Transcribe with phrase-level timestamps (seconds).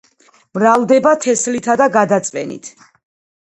[0.57, 2.75] მრავლდება თესლითა და გადაწვენით.